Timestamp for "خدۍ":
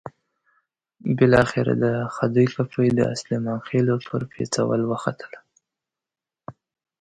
2.15-2.45